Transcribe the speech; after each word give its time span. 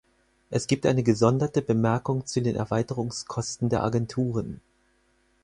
Es 0.49 0.65
gibt 0.65 0.87
eine 0.87 1.03
gesonderte 1.03 1.61
Bemerkung 1.61 2.25
zu 2.25 2.41
den 2.41 2.55
Erweiterungskosten 2.55 3.69
der 3.69 3.83
Agenturen. 3.83 4.59